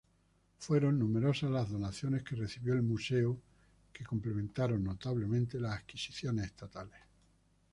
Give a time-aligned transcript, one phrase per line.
[0.57, 3.39] Fueron numerosas las donaciones que recibió el Museo,
[3.93, 6.99] que complementaron notablemente las adquisiciones estatales.